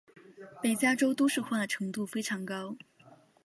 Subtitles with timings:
[0.63, 2.75] 北加州都市化程度非常高。